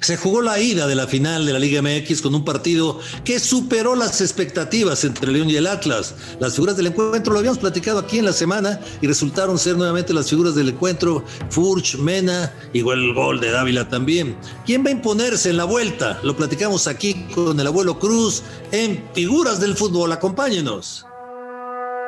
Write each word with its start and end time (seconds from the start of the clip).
Se 0.00 0.16
jugó 0.16 0.42
la 0.42 0.60
ida 0.60 0.86
de 0.86 0.94
la 0.94 1.06
final 1.06 1.46
de 1.46 1.52
la 1.52 1.58
Liga 1.58 1.82
MX 1.82 2.22
con 2.22 2.34
un 2.34 2.44
partido 2.44 3.00
que 3.24 3.40
superó 3.40 3.94
las 3.94 4.20
expectativas 4.20 5.04
entre 5.04 5.32
León 5.32 5.50
y 5.50 5.56
el 5.56 5.66
Atlas. 5.66 6.14
Las 6.40 6.54
figuras 6.54 6.76
del 6.76 6.88
encuentro 6.88 7.32
lo 7.32 7.38
habíamos 7.38 7.58
platicado 7.58 7.98
aquí 7.98 8.18
en 8.18 8.24
la 8.24 8.32
semana 8.32 8.80
y 9.00 9.06
resultaron 9.06 9.58
ser 9.58 9.76
nuevamente 9.76 10.14
las 10.14 10.30
figuras 10.30 10.54
del 10.54 10.70
encuentro. 10.70 11.24
Furch, 11.50 11.96
Mena, 11.96 12.52
igual 12.72 13.02
el 13.02 13.14
gol 13.14 13.40
de 13.40 13.50
Dávila 13.50 13.88
también. 13.88 14.36
¿Quién 14.66 14.84
va 14.84 14.88
a 14.88 14.92
imponerse 14.92 15.50
en 15.50 15.56
la 15.56 15.64
vuelta? 15.64 16.18
Lo 16.22 16.36
platicamos 16.36 16.86
aquí 16.86 17.26
con 17.34 17.58
el 17.58 17.66
abuelo 17.66 17.98
Cruz 17.98 18.42
en 18.72 19.04
Figuras 19.14 19.60
del 19.60 19.76
Fútbol. 19.76 20.12
Acompáñenos. 20.12 21.07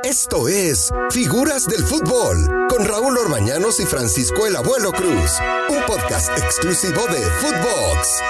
Esto 0.03 0.49
es 0.49 0.91
Figuras 1.11 1.67
del 1.67 1.85
Fútbol 1.85 2.69
con 2.71 2.87
Raúl 2.87 3.19
Orbañanos 3.19 3.81
y 3.81 3.85
Francisco 3.85 4.47
el 4.47 4.57
Abuelo 4.57 4.93
Cruz, 4.93 5.33
un 5.69 5.83
podcast 5.85 6.31
exclusivo 6.39 7.07
de 7.07 7.21
Footbox. 7.21 8.23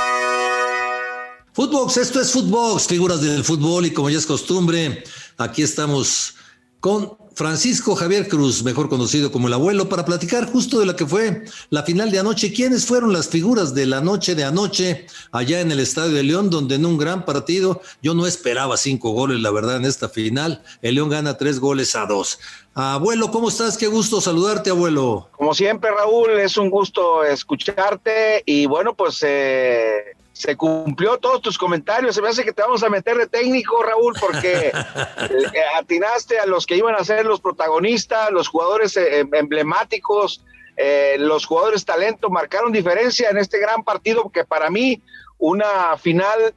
Footbox, 1.53 1.97
esto 1.99 2.21
es 2.21 2.33
Footbox, 2.33 2.89
Figuras 2.89 3.21
del 3.21 3.45
Fútbol 3.45 3.87
y 3.87 3.93
como 3.93 4.11
ya 4.11 4.19
es 4.19 4.27
costumbre, 4.27 5.05
aquí 5.39 5.63
estamos 5.63 6.35
con 6.81 7.17
Francisco 7.41 7.97
Javier 7.97 8.29
Cruz, 8.29 8.63
mejor 8.65 8.91
conocido 8.91 9.33
como 9.33 9.49
el 9.49 9.55
abuelo, 9.55 9.89
para 9.89 10.05
platicar 10.05 10.45
justo 10.45 10.79
de 10.79 10.85
lo 10.85 10.95
que 10.95 11.07
fue 11.07 11.45
la 11.71 11.83
final 11.85 12.11
de 12.11 12.19
anoche. 12.19 12.53
¿Quiénes 12.53 12.85
fueron 12.85 13.15
las 13.15 13.31
figuras 13.31 13.73
de 13.75 13.87
la 13.87 14.03
noche 14.03 14.35
de 14.35 14.45
anoche 14.45 15.07
allá 15.33 15.63
en 15.63 15.73
el 15.73 15.81
Estadio 15.81 16.13
de 16.13 16.23
León, 16.23 16.51
donde 16.51 16.75
en 16.75 16.85
un 16.85 16.99
gran 16.99 17.25
partido 17.25 17.81
yo 18.03 18.13
no 18.13 18.27
esperaba 18.27 18.77
cinco 18.77 19.13
goles, 19.13 19.41
la 19.41 19.51
verdad, 19.51 19.79
en 19.79 19.87
esta 19.87 20.11
final. 20.11 20.63
El 20.83 20.97
León 20.97 21.09
gana 21.09 21.39
tres 21.39 21.61
goles 21.61 21.97
a 21.97 22.05
dos. 22.05 22.41
Abuelo, 22.75 23.31
¿cómo 23.31 23.49
estás? 23.49 23.79
Qué 23.79 23.87
gusto 23.87 24.21
saludarte, 24.21 24.69
abuelo. 24.69 25.31
Como 25.33 25.55
siempre, 25.55 25.91
Raúl, 25.91 26.33
es 26.33 26.59
un 26.59 26.69
gusto 26.69 27.25
escucharte 27.25 28.43
y 28.45 28.67
bueno, 28.67 28.93
pues 28.93 29.25
eh, 29.27 30.15
se 30.41 30.57
cumplió 30.57 31.19
todos 31.19 31.43
tus 31.43 31.59
comentarios. 31.59 32.15
Se 32.15 32.23
me 32.23 32.29
hace 32.29 32.43
que 32.43 32.53
te 32.55 32.63
vamos 32.63 32.83
a 32.83 32.89
meter 32.89 33.15
de 33.19 33.27
técnico, 33.27 33.83
Raúl, 33.83 34.15
porque 34.19 34.69
eh, 34.73 35.63
atinaste 35.79 36.39
a 36.39 36.47
los 36.47 36.65
que 36.65 36.77
iban 36.79 36.95
a 36.95 37.05
ser 37.05 37.27
los 37.27 37.43
protagonistas, 37.43 38.31
los 38.31 38.49
jugadores 38.49 38.97
eh, 38.97 39.27
emblemáticos, 39.35 40.43
eh, 40.79 41.17
los 41.19 41.45
jugadores 41.45 41.85
talento 41.85 42.31
marcaron 42.31 42.73
diferencia 42.73 43.29
en 43.29 43.37
este 43.37 43.59
gran 43.59 43.85
partido, 43.85 44.31
que 44.31 44.47
para 44.47 44.71
mí 44.71 45.03
una 45.37 45.99
final 45.99 46.55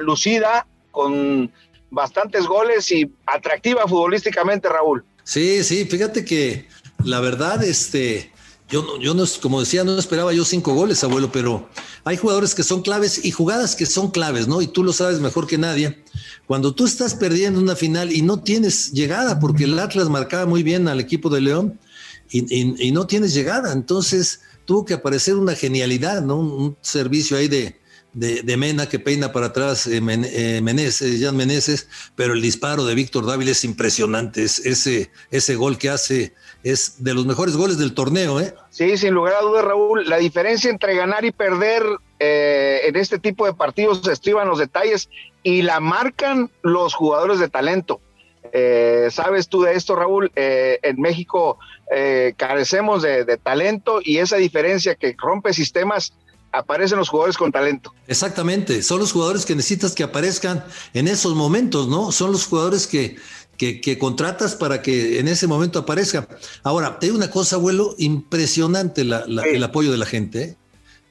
lucida 0.00 0.64
con 0.92 1.52
bastantes 1.90 2.46
goles 2.46 2.92
y 2.92 3.10
atractiva 3.26 3.88
futbolísticamente, 3.88 4.68
Raúl. 4.68 5.04
Sí, 5.24 5.64
sí, 5.64 5.86
fíjate 5.86 6.24
que 6.24 6.68
la 7.02 7.18
verdad, 7.18 7.64
este, 7.64 8.30
yo, 8.70 8.98
yo 8.98 9.14
no, 9.14 9.24
como 9.42 9.60
decía, 9.60 9.84
no 9.84 9.98
esperaba 9.98 10.32
yo 10.32 10.44
cinco 10.44 10.74
goles, 10.74 11.04
abuelo, 11.04 11.30
pero 11.30 11.68
hay 12.04 12.16
jugadores 12.16 12.54
que 12.54 12.62
son 12.62 12.82
claves 12.82 13.24
y 13.24 13.30
jugadas 13.30 13.76
que 13.76 13.86
son 13.86 14.10
claves, 14.10 14.48
¿no? 14.48 14.62
Y 14.62 14.66
tú 14.66 14.82
lo 14.82 14.92
sabes 14.92 15.20
mejor 15.20 15.46
que 15.46 15.58
nadie. 15.58 16.02
Cuando 16.46 16.74
tú 16.74 16.86
estás 16.86 17.14
perdiendo 17.14 17.60
una 17.60 17.76
final 17.76 18.10
y 18.10 18.22
no 18.22 18.42
tienes 18.42 18.92
llegada, 18.92 19.38
porque 19.38 19.64
el 19.64 19.78
Atlas 19.78 20.08
marcaba 20.08 20.46
muy 20.46 20.62
bien 20.62 20.88
al 20.88 20.98
equipo 20.98 21.28
de 21.28 21.42
León 21.42 21.78
y, 22.30 22.90
no 22.92 23.06
tienes 23.06 23.34
llegada, 23.34 23.72
entonces 23.72 24.40
tuvo 24.64 24.84
que 24.84 24.94
aparecer 24.94 25.36
una 25.36 25.54
genialidad, 25.54 26.22
¿no? 26.22 26.38
Un, 26.38 26.76
servicio 26.80 27.36
ahí 27.36 27.48
de, 27.48 27.78
de, 28.14 28.56
Mena 28.56 28.88
que 28.88 28.98
peina 28.98 29.32
para 29.32 29.46
atrás 29.46 29.86
eh, 29.86 30.00
eh, 30.00 30.60
Meneses, 30.62 31.20
Jan 31.20 31.36
Meneses, 31.36 31.88
pero 32.14 32.32
el 32.32 32.40
disparo 32.40 32.84
de 32.84 32.94
Víctor 32.94 33.26
Dávila 33.26 33.50
es 33.50 33.64
impresionante, 33.64 34.44
es 34.44 34.64
ese, 34.64 35.10
ese 35.30 35.56
gol 35.56 35.76
que 35.76 35.90
hace 35.90 36.32
es 36.64 37.04
de 37.04 37.12
los 37.12 37.26
mejores 37.26 37.56
goles 37.56 37.76
del 37.78 37.94
torneo, 37.94 38.40
¿eh? 38.40 38.54
Sí, 38.70 38.96
sin 38.96 39.12
lugar 39.12 39.34
a 39.34 39.42
dudas, 39.42 39.64
Raúl. 39.64 40.08
La 40.08 40.16
diferencia 40.16 40.70
entre 40.70 40.96
ganar 40.96 41.24
y 41.24 41.30
perder 41.30 41.82
eh, 42.18 42.80
en 42.84 42.96
este 42.96 43.18
tipo 43.18 43.44
de 43.44 43.52
partidos 43.52 44.06
estriban 44.08 44.48
los 44.48 44.58
detalles 44.58 45.10
y 45.42 45.60
la 45.62 45.80
marcan 45.80 46.50
los 46.62 46.94
jugadores 46.94 47.38
de 47.38 47.50
talento. 47.50 48.00
Eh, 48.52 49.08
¿Sabes 49.10 49.48
tú 49.48 49.62
de 49.62 49.74
esto, 49.74 49.94
Raúl? 49.94 50.32
Eh, 50.34 50.78
en 50.82 51.00
México 51.00 51.58
carecemos 52.36 53.02
de 53.02 53.38
talento 53.40 54.00
y 54.02 54.18
esa 54.18 54.36
diferencia 54.36 54.96
que 54.96 55.14
rompe 55.16 55.52
sistemas 55.52 56.14
aparecen 56.54 56.98
los 56.98 57.08
jugadores 57.08 57.36
con 57.36 57.50
talento. 57.50 57.92
Exactamente, 58.06 58.82
son 58.82 59.00
los 59.00 59.12
jugadores 59.12 59.44
que 59.44 59.54
necesitas 59.54 59.92
que 59.92 60.02
aparezcan 60.02 60.64
en 60.92 61.08
esos 61.08 61.34
momentos, 61.34 61.88
¿no? 61.88 62.12
Son 62.12 62.32
los 62.32 62.46
jugadores 62.46 62.86
que 62.86 63.16
que, 63.56 63.98
contratas 63.98 64.54
para 64.54 64.82
que 64.82 65.18
en 65.20 65.28
ese 65.28 65.46
momento 65.46 65.78
aparezca. 65.78 66.28
Ahora, 66.62 66.98
te 66.98 67.06
digo 67.06 67.16
una 67.16 67.30
cosa, 67.30 67.56
abuelo, 67.56 67.94
impresionante 67.98 69.02
el 69.02 69.62
apoyo 69.62 69.90
de 69.92 69.98
la 69.98 70.06
gente, 70.06 70.42
¿eh? 70.42 70.56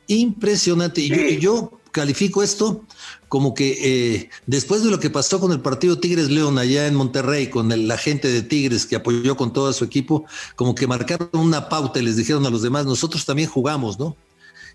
impresionante. 0.07 1.01
Y 1.01 1.39
yo, 1.39 1.79
califico 1.91 2.43
esto 2.43 2.83
como 3.29 3.53
que 3.53 3.77
eh, 3.81 4.29
después 4.45 4.83
de 4.83 4.91
lo 4.91 4.99
que 4.99 5.09
pasó 5.09 5.39
con 5.39 5.51
el 5.51 5.61
partido 5.61 5.99
Tigres 5.99 6.29
León 6.29 6.57
allá 6.59 6.87
en 6.87 6.95
Monterrey, 6.95 7.47
con 7.47 7.87
la 7.87 7.97
gente 7.97 8.27
de 8.27 8.41
Tigres 8.41 8.85
que 8.85 8.95
apoyó 8.95 9.37
con 9.37 9.53
todo 9.53 9.71
su 9.73 9.85
equipo, 9.85 10.25
como 10.55 10.75
que 10.75 10.85
marcaron 10.85 11.29
una 11.33 11.69
pauta 11.69 11.99
y 11.99 12.03
les 12.03 12.17
dijeron 12.17 12.45
a 12.45 12.49
los 12.49 12.61
demás, 12.61 12.85
nosotros 12.85 13.25
también 13.25 13.49
jugamos, 13.49 13.97
¿no? 13.97 14.15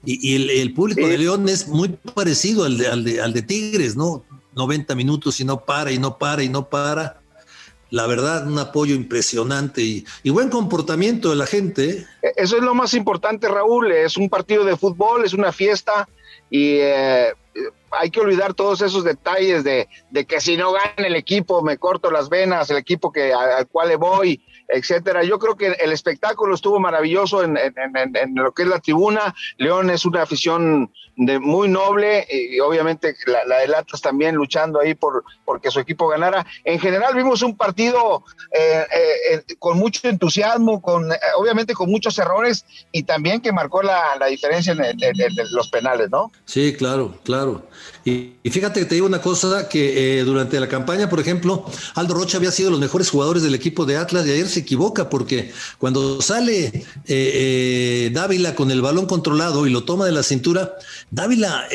Y, 0.04 0.60
el, 0.60 0.72
público 0.72 1.06
de 1.06 1.18
León 1.18 1.48
es 1.48 1.68
muy 1.68 1.88
parecido 2.14 2.64
al 2.64 2.78
de, 2.78 2.86
al 2.86 3.04
de, 3.04 3.20
al 3.20 3.32
de 3.32 3.42
Tigres, 3.42 3.96
¿no? 3.96 4.24
90 4.54 4.94
minutos 4.94 5.40
y 5.40 5.44
no 5.44 5.64
para 5.64 5.92
y 5.92 5.98
no 5.98 6.18
para 6.18 6.42
y 6.42 6.48
no 6.48 6.68
para 6.68 7.20
la 7.90 8.06
verdad, 8.06 8.46
un 8.46 8.58
apoyo 8.58 8.94
impresionante 8.94 9.82
y, 9.82 10.30
buen 10.30 10.50
comportamiento 10.50 11.30
de 11.30 11.36
la 11.36 11.46
gente. 11.46 12.06
¿eh? 12.22 12.32
Eso 12.36 12.56
es 12.56 12.62
lo 12.62 12.74
más 12.74 12.94
importante, 12.94 13.48
Raúl. 13.48 13.92
Es 13.92 14.16
un 14.16 14.28
partido 14.28 14.64
de 14.64 14.76
fútbol, 14.76 15.24
es 15.24 15.32
una 15.32 15.52
fiesta 15.52 16.08
y 16.50 16.76
eh, 16.80 17.32
hay 17.90 18.10
que 18.10 18.20
olvidar 18.20 18.54
todos 18.54 18.82
esos 18.82 19.04
detalles 19.04 19.64
de, 19.64 19.88
que 20.26 20.40
si 20.40 20.56
no 20.56 20.72
gana 20.72 20.92
el 20.96 21.16
equipo 21.16 21.62
me 21.62 21.78
corto 21.78 22.10
las 22.10 22.28
venas, 22.28 22.70
el 22.70 22.76
equipo 22.76 23.10
que 23.10 23.32
al 23.32 23.66
cual 23.68 23.88
le 23.88 23.96
voy, 23.96 24.42
etcétera. 24.68 25.24
Yo 25.24 25.38
creo 25.38 25.56
que 25.56 25.68
el 25.68 25.92
espectáculo 25.92 26.54
estuvo 26.54 26.78
maravilloso 26.78 27.42
en, 27.42 27.58
lo 28.34 28.52
que 28.52 28.62
es 28.62 28.68
la 28.68 28.80
tribuna. 28.80 29.34
León 29.56 29.90
es 29.90 30.04
una 30.04 30.22
afición 30.22 30.92
de 31.16 31.38
muy 31.40 31.68
noble 31.68 32.26
y 32.30 32.60
obviamente 32.60 33.16
la, 33.26 33.44
la 33.44 33.58
de 33.58 33.74
Atlas 33.74 34.00
también 34.00 34.36
luchando 34.36 34.80
ahí 34.80 34.94
por 34.94 35.24
porque 35.44 35.70
su 35.70 35.80
equipo 35.80 36.08
ganara. 36.08 36.46
En 36.64 36.78
general 36.78 37.14
vimos 37.14 37.42
un 37.42 37.56
partido 37.56 38.22
eh, 38.52 38.84
eh, 38.94 39.56
con 39.58 39.78
mucho 39.78 40.06
entusiasmo, 40.08 40.82
con 40.82 41.08
obviamente 41.36 41.74
con 41.74 41.90
muchos 41.90 42.18
errores 42.18 42.64
y 42.92 43.02
también 43.04 43.40
que 43.40 43.52
marcó 43.52 43.82
la, 43.82 44.18
diferencia 44.28 44.72
en, 44.72 44.78
los 45.52 45.68
penales, 45.70 46.10
¿no? 46.10 46.30
Sí, 46.44 46.74
claro, 46.76 47.14
claro. 47.24 47.66
Y, 48.04 48.34
fíjate 48.44 48.80
que 48.80 48.86
te 48.86 48.94
digo 48.94 49.06
una 49.06 49.20
cosa, 49.20 49.68
que 49.68 50.18
eh, 50.18 50.24
durante 50.24 50.60
la 50.60 50.68
campaña, 50.68 51.08
por 51.08 51.20
ejemplo, 51.20 51.64
Aldo 51.94 52.14
Rocha 52.14 52.38
había 52.38 52.50
sido 52.50 52.70
los 52.70 52.80
mejores 52.80 53.10
jugadores 53.10 53.42
del 53.42 53.54
equipo 53.54 53.86
de 53.86 53.96
Atlas 53.96 54.26
y 54.26 54.32
ayer 54.32 54.48
se 54.48 54.57
equivoca 54.58 55.08
porque 55.08 55.52
cuando 55.78 56.20
sale 56.22 56.66
eh, 56.66 56.84
eh, 57.06 58.10
Dávila 58.12 58.54
con 58.54 58.70
el 58.70 58.82
balón 58.82 59.06
controlado 59.06 59.66
y 59.66 59.70
lo 59.70 59.84
toma 59.84 60.06
de 60.06 60.12
la 60.12 60.22
cintura, 60.22 60.74
Dávila 61.10 61.68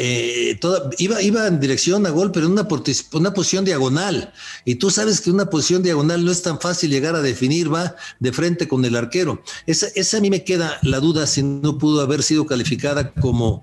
toda, 0.59 0.89
iba, 0.97 1.21
iba 1.21 1.47
en 1.47 1.59
dirección 1.59 2.05
a 2.05 2.09
gol, 2.09 2.31
pero 2.31 2.45
en 2.45 2.53
una, 2.53 2.67
una 3.13 3.33
posición 3.33 3.65
diagonal. 3.65 4.33
Y 4.65 4.75
tú 4.75 4.89
sabes 4.89 5.21
que 5.21 5.31
una 5.31 5.49
posición 5.49 5.83
diagonal 5.83 6.23
no 6.23 6.31
es 6.31 6.41
tan 6.41 6.59
fácil 6.59 6.89
llegar 6.89 7.15
a 7.15 7.21
definir, 7.21 7.73
va 7.73 7.95
de 8.19 8.31
frente 8.31 8.67
con 8.67 8.85
el 8.85 8.95
arquero. 8.95 9.41
Esa, 9.65 9.87
esa 9.95 10.17
a 10.17 10.21
mí 10.21 10.29
me 10.29 10.43
queda 10.43 10.79
la 10.83 10.99
duda 10.99 11.27
si 11.27 11.43
no 11.43 11.77
pudo 11.77 12.01
haber 12.01 12.23
sido 12.23 12.45
calificada 12.45 13.13
como 13.13 13.61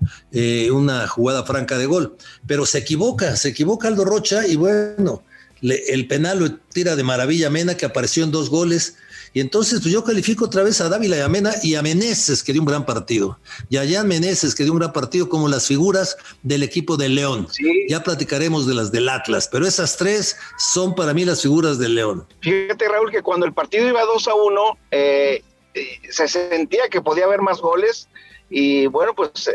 una 0.71 1.07
jugada 1.07 1.43
franca 1.43 1.77
de 1.77 1.85
gol 1.85 2.17
pero 2.47 2.65
se 2.65 2.79
equivoca, 2.79 3.35
se 3.35 3.49
equivoca 3.49 3.87
Aldo 3.87 4.05
Rocha 4.05 4.45
y 4.47 4.55
bueno, 4.55 5.23
el 5.61 6.07
penal 6.07 6.39
lo 6.39 6.55
tira 6.55 6.95
de 6.95 7.03
maravilla 7.03 7.49
Mena, 7.49 7.75
que 7.75 7.85
apareció 7.85 8.23
en 8.23 8.31
dos 8.31 8.49
goles. 8.49 8.95
Y 9.33 9.39
entonces, 9.39 9.79
pues 9.81 9.93
yo 9.93 10.03
califico 10.03 10.45
otra 10.45 10.63
vez 10.63 10.81
a 10.81 10.89
Dávila 10.89 11.17
y 11.17 11.21
a 11.21 11.29
Mena 11.29 11.51
y 11.63 11.75
a 11.75 11.81
Meneses, 11.81 12.43
que 12.43 12.51
dio 12.51 12.61
un 12.61 12.67
gran 12.67 12.85
partido. 12.85 13.39
Y 13.69 13.77
a 13.77 13.87
Jan 13.87 14.07
Meneses, 14.07 14.53
que 14.53 14.63
dio 14.63 14.73
un 14.73 14.79
gran 14.79 14.91
partido, 14.91 15.29
como 15.29 15.47
las 15.47 15.67
figuras 15.67 16.17
del 16.43 16.63
equipo 16.63 16.97
de 16.97 17.09
León. 17.09 17.47
Ya 17.87 18.03
platicaremos 18.03 18.67
de 18.67 18.73
las 18.73 18.91
del 18.91 19.07
Atlas, 19.07 19.47
pero 19.49 19.65
esas 19.65 19.95
tres 19.95 20.35
son 20.57 20.95
para 20.95 21.13
mí 21.13 21.23
las 21.23 21.41
figuras 21.41 21.79
del 21.79 21.95
León. 21.95 22.27
Fíjate, 22.41 22.89
Raúl, 22.89 23.11
que 23.11 23.21
cuando 23.21 23.45
el 23.45 23.53
partido 23.53 23.87
iba 23.87 24.03
2 24.03 24.27
a 24.27 24.35
1, 24.35 24.77
eh, 24.91 25.43
eh, 25.73 25.99
se 26.09 26.27
sentía 26.27 26.89
que 26.89 27.01
podía 27.01 27.25
haber 27.25 27.41
más 27.41 27.61
goles. 27.61 28.09
Y 28.49 28.87
bueno, 28.87 29.15
pues 29.15 29.47
eh, 29.47 29.53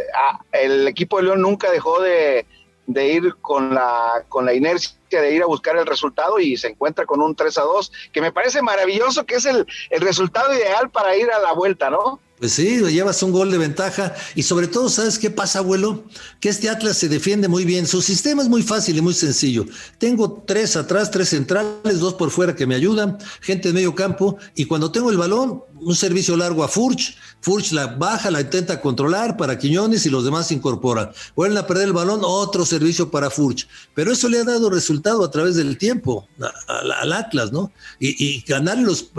el 0.53 0.89
equipo 0.89 1.19
de 1.19 1.25
León 1.25 1.43
nunca 1.43 1.71
dejó 1.71 2.01
de, 2.01 2.47
de 2.87 3.09
ir 3.09 3.35
con 3.41 3.75
la, 3.75 4.25
con 4.29 4.45
la 4.45 4.55
inercia 4.55 4.97
de 5.11 5.35
ir 5.35 5.43
a 5.43 5.47
buscar 5.47 5.77
el 5.77 5.87
resultado 5.87 6.39
y 6.39 6.57
se 6.57 6.69
encuentra 6.69 7.07
con 7.07 7.21
un 7.21 7.35
3 7.35 7.59
a 7.59 7.63
2, 7.63 7.93
que 8.13 8.21
me 8.21 8.33
parece 8.33 8.63
maravilloso, 8.63 9.25
que 9.25 9.37
es 9.37 9.47
el, 9.47 9.67
el 9.91 10.01
resultado 10.01 10.53
ideal 10.55 10.91
para 10.91 11.17
ir 11.17 11.31
a 11.31 11.39
la 11.39 11.53
vuelta, 11.53 11.91
¿no? 11.91 12.21
Pues 12.39 12.53
sí, 12.53 12.81
llevas 12.81 13.23
un 13.23 13.33
gol 13.33 13.51
de 13.51 13.57
ventaja 13.57 14.15
y 14.35 14.43
sobre 14.43 14.69
todo, 14.69 14.91
¿sabes 14.91 15.19
qué 15.19 15.31
pasa, 15.31 15.61
abuelo? 15.61 16.05
Que 16.39 16.51
este 16.51 16.69
Atlas 16.69 16.99
se 16.99 17.09
defiende 17.09 17.49
muy 17.49 17.65
bien. 17.65 17.87
Su 17.87 18.03
sistema 18.03 18.43
es 18.43 18.49
muy 18.49 18.63
fácil 18.63 18.99
y 18.99 19.01
muy 19.01 19.15
sencillo. 19.15 19.65
Tengo 19.99 20.45
tres 20.47 20.77
atrás, 20.77 21.11
tres 21.11 21.31
centrales, 21.31 21.99
dos 21.99 22.13
por 22.13 22.31
fuera 22.31 22.55
que 22.55 22.67
me 22.67 22.75
ayudan, 22.75 23.17
gente 23.41 23.69
de 23.69 23.75
medio 23.75 23.95
campo 23.95 24.37
y 24.55 24.67
cuando 24.67 24.93
tengo 24.93 25.11
el 25.11 25.17
balón, 25.17 25.63
un 25.81 25.97
servicio 25.97 26.37
largo 26.37 26.63
a 26.63 26.69
Furch. 26.69 27.17
Furch 27.41 27.73
la 27.73 27.87
baja, 27.87 28.31
la 28.31 28.43
intenta 28.43 28.83
controlar 28.83 29.39
para 29.39 29.59
Quiñones 29.59 30.05
y 30.05 30.11
los 30.11 30.25
demás 30.25 30.49
se 30.49 30.55
incorporan. 30.55 31.13
Vuelven 31.35 31.57
a 31.57 31.67
perder 31.67 31.85
el 31.85 31.93
balón, 31.95 32.21
otro 32.23 32.67
servicio 32.67 33.11
para 33.11 33.31
Furch. 33.31 33.67
Pero 33.95 34.13
eso 34.13 34.29
le 34.29 34.41
ha 34.41 34.45
dado 34.45 34.69
resultado 34.69 35.25
a 35.25 35.31
través 35.31 35.55
del 35.55 35.79
tiempo 35.79 36.29
al 36.69 37.13
Atlas, 37.15 37.51
¿no? 37.51 37.73
Y, 37.99 38.23
y 38.23 38.43
ganar 38.43 38.77
los 38.77 39.11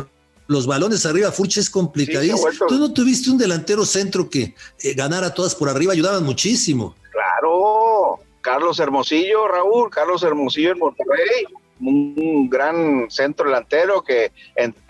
los 0.47 0.65
balones 0.65 1.05
arriba, 1.05 1.31
Furch 1.31 1.57
es 1.57 1.69
complicadísimo. 1.69 2.41
Tú 2.67 2.75
no 2.75 2.93
tuviste 2.93 3.29
un 3.29 3.37
delantero 3.37 3.85
centro 3.85 4.29
que 4.29 4.55
eh, 4.81 4.93
ganara 4.93 5.33
todas 5.33 5.53
por 5.53 5.69
arriba, 5.69 5.93
ayudaban 5.93 6.23
muchísimo. 6.23 6.95
Claro, 7.11 8.19
Carlos 8.41 8.79
Hermosillo, 8.79 9.47
Raúl, 9.47 9.89
Carlos 9.89 10.23
Hermosillo 10.23 10.71
en 10.71 10.79
Monterrey, 10.79 11.45
un 11.81 12.49
gran 12.49 13.11
centro 13.11 13.45
delantero 13.45 14.01
que 14.01 14.31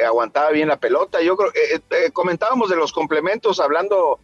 aguantaba 0.05 0.51
bien 0.51 0.67
la 0.67 0.79
pelota. 0.79 1.21
Yo 1.21 1.35
creo, 1.35 1.49
eh, 1.49 1.79
eh, 1.89 2.11
comentábamos 2.11 2.69
de 2.69 2.75
los 2.75 2.93
complementos, 2.93 3.59
hablando 3.59 4.19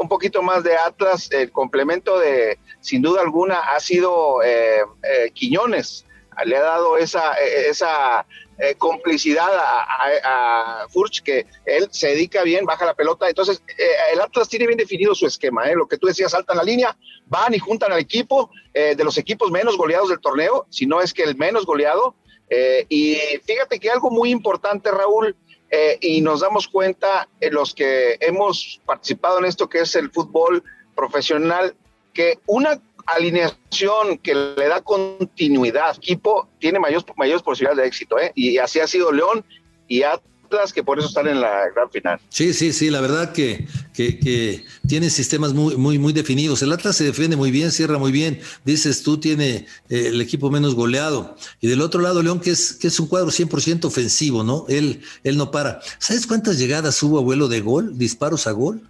un 0.00 0.08
poquito 0.08 0.40
más 0.40 0.64
de 0.64 0.78
Atlas, 0.78 1.30
el 1.30 1.52
complemento 1.52 2.18
de, 2.18 2.58
sin 2.80 3.02
duda 3.02 3.20
alguna, 3.20 3.58
ha 3.58 3.80
sido 3.80 4.38
Quiñones. 5.34 6.06
Le 6.46 6.56
ha 6.56 6.62
dado 6.62 6.96
esa, 6.96 7.34
esa 7.34 8.24
eh, 8.58 8.74
complicidad 8.76 9.50
a, 9.52 10.86
Furch, 10.88 11.22
que 11.22 11.46
él 11.66 11.88
se 11.90 12.08
dedica 12.08 12.42
bien, 12.42 12.64
baja 12.64 12.86
la 12.86 12.94
pelota. 12.94 13.28
Entonces, 13.28 13.62
eh, 13.76 13.84
el 14.14 14.20
Atlas 14.20 14.48
tiene 14.48 14.66
bien 14.66 14.78
definido 14.78 15.14
su 15.14 15.26
esquema. 15.26 15.68
¿eh? 15.68 15.74
Lo 15.74 15.86
que 15.86 15.98
tú 15.98 16.06
decías, 16.06 16.32
saltan 16.32 16.56
la 16.56 16.62
línea, 16.62 16.96
van 17.26 17.52
y 17.54 17.58
juntan 17.58 17.92
al 17.92 17.98
equipo 17.98 18.50
de 18.72 19.04
los 19.04 19.16
equipos 19.16 19.50
menos 19.50 19.78
goleados 19.78 20.10
del 20.10 20.20
torneo, 20.20 20.66
si 20.68 20.84
no 20.84 21.00
es 21.00 21.14
que 21.14 21.22
el 21.22 21.34
menos 21.34 21.64
goleado. 21.64 22.14
y 22.90 23.16
fíjate 23.46 23.80
que 23.80 23.90
algo 23.90 24.10
muy 24.10 24.30
importante, 24.30 24.90
Raúl, 24.90 25.34
y 26.02 26.20
nos 26.20 26.40
damos 26.40 26.68
cuenta, 26.68 27.26
los 27.40 27.74
que 27.74 28.18
hemos 28.20 28.82
participado 28.84 29.38
en 29.38 29.46
esto 29.46 29.70
que 29.70 29.80
es 29.80 29.96
el 29.96 30.10
fútbol 30.10 30.62
profesional, 30.94 31.74
que 32.16 32.38
una 32.46 32.80
alineación 33.06 34.18
que 34.22 34.34
le 34.34 34.68
da 34.68 34.80
continuidad, 34.80 35.96
equipo 35.96 36.48
tiene 36.58 36.80
mayores, 36.80 37.04
mayores 37.16 37.42
posibilidades 37.42 37.82
de 37.82 37.86
éxito, 37.86 38.18
¿eh? 38.18 38.32
y 38.34 38.56
así 38.58 38.80
ha 38.80 38.86
sido 38.86 39.12
León 39.12 39.44
y 39.86 40.02
Atlas, 40.02 40.72
que 40.72 40.82
por 40.82 40.98
eso 40.98 41.08
están 41.08 41.28
en 41.28 41.40
la 41.40 41.68
gran 41.74 41.90
final. 41.90 42.18
Sí, 42.30 42.54
sí, 42.54 42.72
sí, 42.72 42.90
la 42.90 43.00
verdad 43.00 43.32
que, 43.32 43.68
que, 43.94 44.64
tiene 44.88 45.10
sistemas 45.10 45.52
muy, 45.52 45.76
muy, 45.76 45.98
muy 45.98 46.12
definidos. 46.12 46.62
El 46.62 46.72
Atlas 46.72 46.96
se 46.96 47.04
defiende 47.04 47.36
muy 47.36 47.50
bien, 47.50 47.70
cierra 47.70 47.98
muy 47.98 48.12
bien. 48.12 48.40
Dices 48.64 49.02
tú, 49.02 49.18
tiene 49.18 49.66
eh, 49.88 50.08
el 50.08 50.20
equipo 50.20 50.50
menos 50.50 50.74
goleado. 50.74 51.36
Y 51.60 51.68
del 51.68 51.82
otro 51.82 52.00
lado, 52.00 52.22
León, 52.22 52.40
que 52.40 52.50
es, 52.50 52.72
que 52.72 52.88
es 52.88 52.98
un 52.98 53.08
cuadro 53.08 53.28
100% 53.28 53.84
ofensivo, 53.84 54.42
¿no? 54.42 54.64
Él, 54.68 55.02
él 55.22 55.36
no 55.36 55.50
para. 55.50 55.80
¿Sabes 55.98 56.26
cuántas 56.26 56.58
llegadas 56.58 57.02
hubo, 57.02 57.18
abuelo, 57.18 57.48
de 57.48 57.60
gol, 57.60 57.98
disparos 57.98 58.46
a 58.46 58.52
gol? 58.52 58.82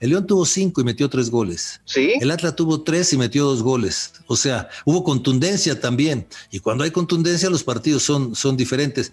El 0.00 0.10
León 0.10 0.26
tuvo 0.26 0.46
cinco 0.46 0.80
y 0.80 0.84
metió 0.84 1.08
tres 1.10 1.30
goles. 1.30 1.80
Sí. 1.84 2.14
El 2.20 2.30
Atlas 2.30 2.56
tuvo 2.56 2.82
tres 2.82 3.12
y 3.12 3.18
metió 3.18 3.44
dos 3.44 3.62
goles. 3.62 4.14
O 4.26 4.34
sea, 4.34 4.68
hubo 4.86 5.04
contundencia 5.04 5.78
también. 5.78 6.26
Y 6.50 6.58
cuando 6.60 6.84
hay 6.84 6.90
contundencia, 6.90 7.50
los 7.50 7.62
partidos 7.62 8.02
son, 8.02 8.34
son 8.34 8.56
diferentes. 8.56 9.12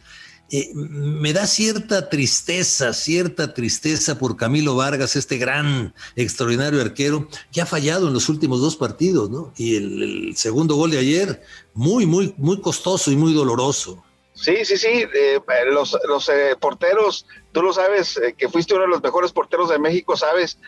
Eh, 0.50 0.72
me 0.74 1.34
da 1.34 1.46
cierta 1.46 2.08
tristeza, 2.08 2.94
cierta 2.94 3.54
tristeza 3.54 4.18
por 4.18 4.38
Camilo 4.38 4.78
Vargas, 4.78 5.18
este 5.18 5.38
gran, 5.38 5.94
extraordinario 6.16 6.82
arquero, 6.82 7.28
que 7.52 7.60
ha 7.60 7.66
fallado 7.66 8.08
en 8.08 8.14
los 8.14 8.30
últimos 8.30 8.62
dos 8.62 8.78
partidos, 8.78 9.30
¿no? 9.30 9.52
Y 9.58 9.76
el, 9.76 10.38
segundo 10.38 10.76
gol 10.76 10.92
de 10.92 11.00
ayer, 11.00 11.42
muy, 11.74 12.06
muy, 12.06 12.34
muy 12.38 12.62
costoso 12.62 13.12
y 13.12 13.18
muy 13.18 13.34
doloroso. 13.34 14.02
Sí, 14.34 14.64
sí, 14.64 14.78
sí. 14.78 14.88
Eh, 14.88 15.42
los, 15.70 15.98
los 16.08 16.30
eh, 16.30 16.56
porteros, 16.58 17.26
tú 17.52 17.62
lo 17.62 17.74
sabes, 17.74 18.18
que 18.38 18.48
fuiste 18.48 18.74
uno 18.74 18.84
de 18.84 18.90
los 18.90 19.04
mejores 19.04 19.34
porteros 19.34 19.70
de 19.70 19.80
México, 19.80 20.16
sabes 20.16 20.60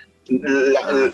Ah, 0.83 1.09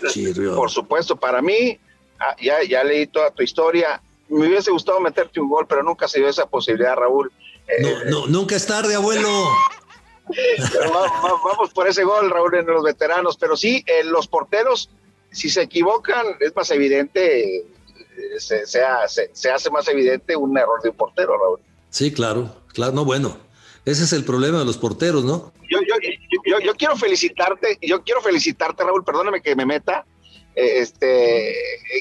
por 0.54 0.70
supuesto, 0.70 1.16
para 1.16 1.40
mí, 1.42 1.78
ah, 2.18 2.36
ya, 2.40 2.62
ya 2.62 2.84
leí 2.84 3.06
toda 3.06 3.30
tu 3.30 3.42
historia. 3.42 4.00
Me 4.28 4.48
hubiese 4.48 4.70
gustado 4.70 5.00
meterte 5.00 5.40
un 5.40 5.48
gol, 5.48 5.66
pero 5.68 5.82
nunca 5.82 6.08
se 6.08 6.18
dio 6.18 6.28
esa 6.28 6.46
posibilidad, 6.46 6.96
Raúl. 6.96 7.30
No, 7.80 7.88
eh, 7.88 7.96
no, 8.08 8.26
nunca 8.26 8.56
es 8.56 8.66
tarde, 8.66 8.94
abuelo. 8.94 9.28
vamos, 11.42 11.70
por 11.72 11.88
ese 11.88 12.04
gol, 12.04 12.30
Raúl, 12.30 12.54
en 12.56 12.66
los 12.66 12.82
veteranos. 12.82 13.36
Pero 13.36 13.56
sí, 13.56 13.84
eh, 13.86 14.04
los 14.04 14.26
porteros, 14.26 14.90
si 15.30 15.48
se 15.48 15.62
equivocan, 15.62 16.26
es 16.40 16.54
más 16.54 16.70
evidente, 16.70 17.58
eh, 17.58 17.66
se, 18.38 18.66
se, 18.66 18.82
hace 19.50 19.70
más 19.70 19.88
evidente 19.88 20.36
un 20.36 20.56
error 20.58 20.82
de 20.82 20.90
un 20.90 20.96
portero, 20.96 21.38
Raúl. 21.38 21.60
Sí, 21.90 22.12
claro, 22.12 22.54
claro, 22.72 22.92
no, 22.92 23.04
bueno. 23.04 23.38
Ese 23.84 24.02
es 24.02 24.12
el 24.12 24.24
problema 24.24 24.58
de 24.58 24.64
los 24.64 24.78
porteros, 24.78 25.24
¿no? 25.24 25.52
Yo, 25.70 25.78
yo, 25.80 25.94
yo, 26.60 26.74
quiero 26.74 26.96
felicitarte, 26.96 27.78
yo 27.82 28.02
quiero 28.02 28.20
felicitarte, 28.20 28.84
Raúl, 28.84 29.04
perdóname 29.04 29.42
que 29.42 29.56
me 29.56 29.66
meta. 29.66 30.04
Este, 30.54 31.54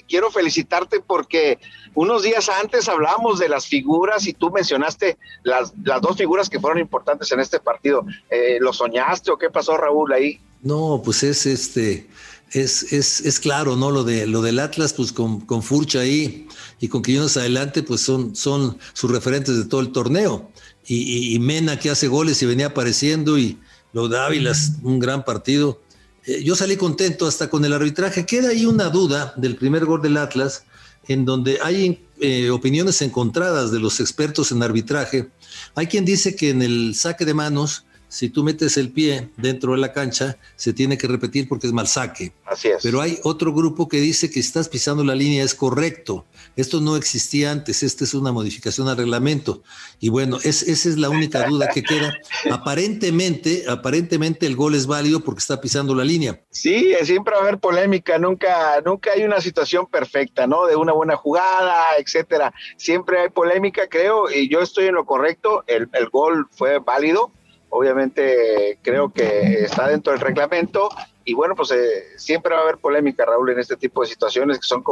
quiero 0.08 0.32
felicitarte 0.32 1.02
porque 1.02 1.60
unos 1.94 2.24
días 2.24 2.48
antes 2.48 2.88
hablamos 2.88 3.38
de 3.38 3.50
las 3.50 3.68
figuras 3.68 4.28
y 4.28 4.34
tú 4.34 4.50
mencionaste 4.50 5.18
las, 5.44 5.74
las 5.84 6.02
dos 6.02 6.16
figuras 6.16 6.50
que 6.50 6.60
fueron 6.60 6.80
importantes 6.80 7.30
en 7.34 7.42
este 7.42 7.60
partido. 7.60 8.06
Eh, 8.30 8.58
¿Lo 8.62 8.72
soñaste 8.72 9.32
o 9.32 9.38
qué 9.38 9.50
pasó, 9.50 9.76
Raúl, 9.76 10.14
ahí? 10.14 10.40
No, 10.62 11.02
pues 11.04 11.24
es 11.24 11.46
este, 11.46 12.08
es, 12.52 12.94
es, 12.94 13.20
es, 13.22 13.40
claro, 13.42 13.76
¿no? 13.76 13.92
Lo 13.92 14.06
de 14.06 14.26
lo 14.26 14.42
del 14.42 14.60
Atlas, 14.60 14.94
pues 14.94 15.12
con, 15.12 15.42
con 15.42 15.62
Furcha 15.62 16.00
ahí 16.00 16.48
y 16.80 16.88
con 16.88 17.02
Quillones 17.02 17.36
adelante, 17.36 17.84
pues 17.84 18.02
son, 18.02 18.36
son 18.38 18.78
sus 18.94 19.12
referentes 19.12 19.58
de 19.58 19.66
todo 19.66 19.82
el 19.82 19.92
torneo 19.92 20.50
y, 20.88 21.40
Mena 21.40 21.80
que 21.80 21.90
hace 21.90 22.08
goles 22.08 22.42
y 22.42 22.46
venía 22.46 22.68
apareciendo 22.68 23.38
y 23.38 23.58
lo 23.96 24.10
de 24.10 24.20
Ávila 24.20 24.52
un 24.84 25.00
gran 25.00 25.24
partido. 25.24 25.82
Eh, 26.26 26.44
yo 26.44 26.54
salí 26.58 26.76
contento 26.76 27.28
hasta 27.28 27.50
con 27.50 27.64
el 27.64 27.72
arbitraje. 27.72 28.26
Queda 28.26 28.50
ahí 28.50 28.66
una 28.66 28.90
duda 28.90 29.34
del 29.38 29.56
primer 29.56 29.86
gol 29.86 30.02
del 30.02 30.18
Atlas, 30.18 30.66
en 31.08 31.24
donde 31.24 31.60
hay 31.64 32.06
eh, 32.20 32.50
opiniones 32.50 33.02
encontradas 33.02 33.72
de 33.72 33.80
los 33.80 34.02
expertos 34.02 34.52
en 34.52 34.62
arbitraje. 34.62 35.30
Hay 35.76 35.88
quien 35.88 36.04
dice 36.04 36.36
que 36.36 36.50
en 36.50 36.62
el 36.62 36.94
saque 36.94 37.24
de 37.24 37.34
manos 37.34 37.86
si 38.16 38.30
tú 38.30 38.46
metes 38.46 38.78
el 38.78 38.94
pie 38.94 39.28
dentro 39.36 39.74
de 39.74 39.78
la 39.78 39.92
cancha, 39.92 40.38
se 40.56 40.72
tiene 40.72 40.98
que 40.98 41.06
repetir 41.06 41.50
porque 41.50 41.68
es 41.68 41.74
mal 41.74 41.86
saque. 41.86 42.32
Así 42.46 42.70
es. 42.70 42.82
Pero 42.82 43.02
hay 43.02 43.20
otro 43.24 43.54
grupo 43.54 43.90
que 43.90 44.00
dice 44.00 44.30
que 44.32 44.40
estás 44.40 44.70
pisando 44.70 45.04
la 45.04 45.16
línea, 45.16 45.44
es 45.44 45.54
correcto. 45.54 46.26
Esto 46.56 46.80
no 46.80 46.96
existía 46.96 47.52
antes, 47.52 47.84
esta 47.84 48.06
es 48.06 48.14
una 48.14 48.32
modificación 48.32 48.88
al 48.88 48.96
reglamento. 48.96 49.64
Y 50.00 50.08
bueno, 50.08 50.38
es, 50.46 50.64
esa 50.64 50.88
es 50.88 50.98
la 50.98 51.10
única 51.10 51.46
duda 51.46 51.68
que 51.68 51.84
queda. 51.84 52.18
Aparentemente, 52.52 53.66
aparentemente 53.68 54.46
el 54.46 54.56
gol 54.56 54.76
es 54.76 54.88
válido 54.88 55.20
porque 55.20 55.40
está 55.40 55.60
pisando 55.60 55.94
la 55.94 56.06
línea. 56.06 56.40
Sí, 56.52 56.94
siempre 57.04 57.34
va 57.34 57.42
a 57.42 57.44
haber 57.44 57.60
polémica, 57.60 58.18
nunca, 58.18 58.80
nunca 58.86 59.12
hay 59.12 59.26
una 59.26 59.42
situación 59.42 59.88
perfecta, 59.88 60.48
¿no? 60.48 60.68
De 60.68 60.78
una 60.78 60.94
buena 60.94 61.18
jugada, 61.18 61.84
etcétera. 62.00 62.54
Siempre 62.78 63.20
hay 63.20 63.30
polémica, 63.30 63.90
creo, 63.90 64.32
y 64.32 64.48
yo 64.48 64.62
estoy 64.62 64.86
en 64.86 64.96
lo 64.96 65.06
correcto, 65.06 65.66
el, 65.68 65.90
el 65.92 66.08
gol 66.08 66.48
fue 66.52 66.80
válido 66.80 67.34
obviamente 67.76 68.80
creo 68.82 69.12
que 69.12 69.64
está 69.64 69.88
dentro 69.88 70.14
del 70.14 70.22
reglamento 70.22 70.90
y 71.26 71.34
bueno, 71.34 71.56
pues 71.56 71.72
eh, 71.72 72.04
siempre 72.18 72.54
va 72.54 72.60
a 72.60 72.64
haber 72.64 72.78
polémica, 72.78 73.26
Raúl, 73.26 73.50
en 73.50 73.60
este 73.60 73.76
tipo 73.76 74.02
de 74.02 74.08
situaciones 74.08 74.60
que 74.60 74.68
son 74.68 74.84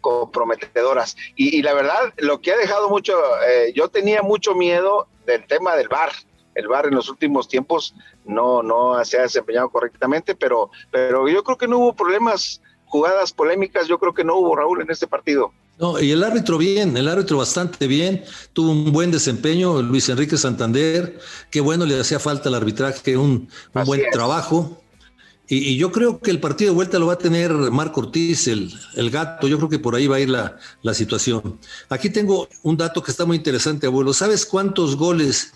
comprometedoras. 0.00 1.14
Y, 1.36 1.60
la 1.60 1.74
verdad, 1.74 2.14
lo 2.16 2.40
que 2.40 2.52
ha 2.52 2.56
dejado 2.56 2.88
mucho, 2.88 3.14
eh, 3.46 3.70
yo 3.74 3.88
tenía 3.88 4.22
mucho 4.22 4.54
miedo 4.54 5.06
del 5.26 5.46
tema 5.46 5.76
del 5.76 5.88
VAR. 5.88 6.10
El 6.54 6.68
VAR 6.68 6.86
en 6.86 6.94
los 6.94 7.10
últimos 7.10 7.48
tiempos 7.48 7.94
no, 8.24 8.62
no 8.62 9.04
se 9.04 9.18
ha 9.18 9.22
desempeñado 9.22 9.68
correctamente, 9.68 10.34
pero, 10.34 10.70
pero 10.90 11.28
yo 11.28 11.44
creo 11.44 11.58
que 11.58 11.68
no 11.68 11.78
hubo 11.78 11.92
problemas, 11.92 12.62
jugadas 12.86 13.34
polémicas, 13.34 13.86
yo 13.86 13.98
creo 13.98 14.14
que 14.14 14.24
no 14.24 14.36
hubo, 14.36 14.56
Raúl, 14.56 14.80
en 14.80 14.90
este 14.90 15.06
partido. 15.06 15.52
No, 15.78 16.00
y 16.00 16.12
el 16.12 16.22
árbitro 16.22 16.56
bien, 16.56 16.96
el 16.96 17.08
árbitro 17.08 17.38
bastante 17.38 17.88
bien, 17.88 18.22
tuvo 18.52 18.70
un 18.70 18.92
buen 18.92 19.10
desempeño, 19.10 19.82
Luis 19.82 20.08
Enrique 20.08 20.36
Santander, 20.36 21.18
qué 21.50 21.60
bueno 21.60 21.84
le 21.84 21.98
hacía 21.98 22.20
falta 22.20 22.48
al 22.48 22.54
arbitraje, 22.54 23.16
un, 23.16 23.48
buen 23.84 24.02
trabajo. 24.12 24.80
Y, 25.48 25.76
yo 25.76 25.90
creo 25.90 26.20
que 26.20 26.30
el 26.30 26.40
partido 26.40 26.70
de 26.70 26.76
vuelta 26.76 26.98
lo 26.98 27.06
va 27.06 27.14
a 27.14 27.18
tener 27.18 27.50
Marco 27.52 28.00
Ortiz, 28.00 28.46
el, 28.46 28.72
el 28.94 29.10
gato, 29.10 29.48
yo 29.48 29.56
creo 29.58 29.68
que 29.68 29.80
por 29.80 29.96
ahí 29.96 30.06
va 30.06 30.16
a 30.16 30.20
ir 30.20 30.30
la, 30.30 30.56
la, 30.82 30.94
situación. 30.94 31.58
Aquí 31.88 32.08
tengo 32.08 32.48
un 32.62 32.76
dato 32.76 33.02
que 33.02 33.10
está 33.10 33.24
muy 33.24 33.36
interesante, 33.36 33.86
abuelo. 33.86 34.14
¿Sabes 34.14 34.46
cuántos 34.46 34.96
goles, 34.96 35.52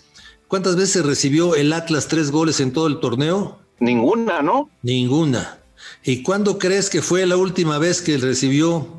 cuántas 0.47 0.75
veces 0.75 1.05
recibió 1.05 1.55
el 1.55 1.71
Atlas 1.71 2.07
tres 2.07 2.29
goles 2.29 2.59
en 2.59 2.73
todo 2.73 2.87
el 2.87 2.99
torneo? 2.99 3.61
Ninguna, 3.79 4.41
¿no? 4.41 4.69
Ninguna. 4.83 5.59
¿Y 6.03 6.23
cuándo 6.23 6.59
crees 6.59 6.89
que 6.89 7.01
fue 7.01 7.25
la 7.25 7.37
última 7.37 7.77
vez 7.77 8.01
que 8.01 8.17
recibió 8.17 8.98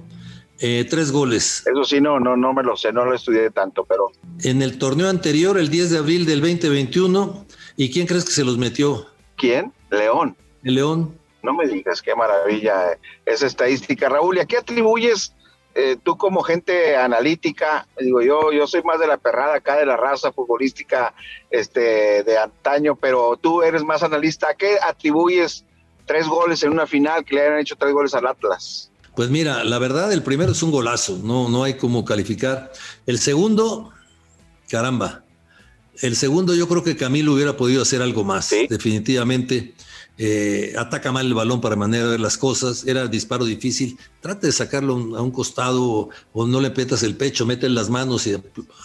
eh, 0.60 0.86
tres 0.88 1.10
goles. 1.10 1.64
Eso 1.66 1.84
sí, 1.84 2.00
no, 2.00 2.20
no, 2.20 2.36
no 2.36 2.52
me 2.52 2.62
lo 2.62 2.76
sé, 2.76 2.92
no 2.92 3.04
lo 3.04 3.14
estudié 3.14 3.50
tanto, 3.50 3.84
pero. 3.84 4.12
En 4.42 4.60
el 4.60 4.78
torneo 4.78 5.08
anterior, 5.08 5.58
el 5.58 5.70
10 5.70 5.90
de 5.90 5.98
abril 5.98 6.26
del 6.26 6.40
2021, 6.40 7.46
¿y 7.76 7.90
quién 7.90 8.06
crees 8.06 8.26
que 8.26 8.32
se 8.32 8.44
los 8.44 8.58
metió? 8.58 9.06
¿Quién? 9.36 9.72
León. 9.90 10.36
el 10.62 10.74
León. 10.74 11.18
No 11.42 11.54
me 11.54 11.66
digas 11.66 12.02
qué 12.02 12.14
maravilla 12.14 12.98
esa 13.24 13.46
estadística, 13.46 14.10
Raúl. 14.10 14.36
¿Y 14.36 14.40
a 14.40 14.44
qué 14.44 14.58
atribuyes 14.58 15.34
eh, 15.74 15.96
tú 16.02 16.18
como 16.18 16.42
gente 16.42 16.94
analítica? 16.94 17.86
Digo, 17.98 18.20
yo, 18.20 18.52
yo 18.52 18.66
soy 18.66 18.82
más 18.82 19.00
de 19.00 19.06
la 19.06 19.16
perrada 19.16 19.54
acá 19.54 19.76
de 19.76 19.86
la 19.86 19.96
raza 19.96 20.32
futbolística 20.32 21.14
este, 21.48 22.22
de 22.22 22.36
antaño, 22.36 22.96
pero 22.96 23.38
tú 23.40 23.62
eres 23.62 23.82
más 23.82 24.02
analista. 24.02 24.50
¿A 24.50 24.54
qué 24.54 24.76
atribuyes 24.82 25.64
tres 26.04 26.26
goles 26.26 26.62
en 26.62 26.72
una 26.72 26.86
final 26.86 27.24
que 27.24 27.36
le 27.36 27.40
hayan 27.40 27.60
hecho 27.60 27.76
tres 27.76 27.94
goles 27.94 28.12
al 28.12 28.26
Atlas? 28.26 28.89
Pues 29.20 29.28
mira, 29.28 29.64
la 29.64 29.78
verdad, 29.78 30.10
el 30.14 30.22
primero 30.22 30.52
es 30.52 30.62
un 30.62 30.70
golazo, 30.70 31.20
no, 31.22 31.50
no 31.50 31.62
hay 31.62 31.74
cómo 31.74 32.06
calificar. 32.06 32.72
El 33.04 33.18
segundo, 33.18 33.92
caramba. 34.66 35.24
El 36.00 36.16
segundo, 36.16 36.54
yo 36.54 36.66
creo 36.66 36.82
que 36.82 36.96
Camilo 36.96 37.34
hubiera 37.34 37.54
podido 37.54 37.82
hacer 37.82 38.00
algo 38.00 38.24
más, 38.24 38.48
definitivamente. 38.70 39.74
Eh, 40.16 40.72
ataca 40.78 41.12
mal 41.12 41.26
el 41.26 41.34
balón 41.34 41.60
para 41.60 41.76
manera 41.76 42.04
de 42.04 42.10
ver 42.12 42.20
las 42.20 42.38
cosas, 42.38 42.86
era 42.86 43.08
disparo 43.08 43.44
difícil, 43.44 43.98
trate 44.22 44.46
de 44.46 44.54
sacarlo 44.54 44.94
a 44.94 45.20
un 45.20 45.30
costado 45.30 46.08
o, 46.32 46.46
no 46.46 46.58
le 46.58 46.70
petas 46.70 47.02
el 47.02 47.14
pecho, 47.14 47.44
mete 47.44 47.68
las 47.68 47.90
manos 47.90 48.26
y 48.26 48.42